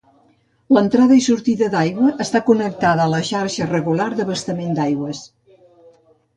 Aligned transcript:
L'entrada 0.77 1.17
i 1.19 1.21
sortida 1.25 1.67
de 1.73 1.77
l'aigua 1.77 2.09
està 2.25 2.41
connectada 2.49 3.05
a 3.05 3.13
la 3.13 3.21
xarxa 3.29 3.71
regular 3.71 4.11
d'abastament 4.17 4.77
d'aigües. 4.81 5.25